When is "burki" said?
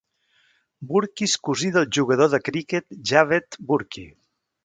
0.91-1.27, 3.71-4.07